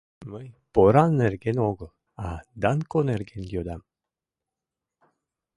—Мый 0.31 0.47
поран 0.73 1.11
нерген 1.21 1.57
огыл, 1.69 1.89
а 2.25 2.29
Данко 2.61 2.99
нерген 3.09 3.43
йодам. 3.53 3.81